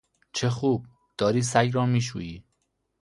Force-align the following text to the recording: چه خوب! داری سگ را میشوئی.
چه 0.33 0.49
خوب! 0.49 0.85
داری 1.17 1.41
سگ 1.41 1.69
را 1.73 1.85
میشوئی. 1.85 2.43